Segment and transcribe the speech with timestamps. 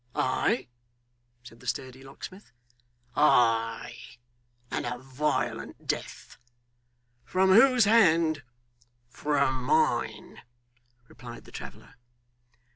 [0.15, 0.67] 'Aye!'
[1.43, 2.51] said the sturdy locksmith.
[3.15, 3.99] 'Aye!
[4.71, 6.39] and a violent death.'
[7.23, 8.41] 'From whose hand?'
[9.11, 10.41] 'From mine,'
[11.07, 11.97] replied the traveller.